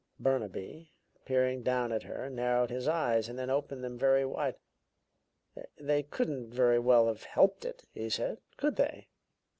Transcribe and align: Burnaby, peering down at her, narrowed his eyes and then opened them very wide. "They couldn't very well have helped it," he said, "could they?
Burnaby, 0.19 0.93
peering 1.25 1.61
down 1.61 1.91
at 1.91 2.01
her, 2.01 2.27
narrowed 2.27 2.71
his 2.71 2.87
eyes 2.87 3.29
and 3.29 3.37
then 3.37 3.51
opened 3.51 3.83
them 3.83 3.99
very 3.99 4.25
wide. 4.25 4.55
"They 5.79 6.01
couldn't 6.01 6.49
very 6.51 6.79
well 6.79 7.05
have 7.07 7.25
helped 7.25 7.65
it," 7.65 7.85
he 7.93 8.09
said, 8.09 8.39
"could 8.57 8.77
they? 8.77 9.09